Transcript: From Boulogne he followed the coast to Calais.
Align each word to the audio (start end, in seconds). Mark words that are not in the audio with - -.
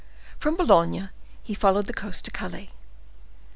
From 0.39 0.55
Boulogne 0.57 1.11
he 1.43 1.53
followed 1.53 1.85
the 1.85 1.93
coast 1.93 2.25
to 2.25 2.31
Calais. 2.31 2.71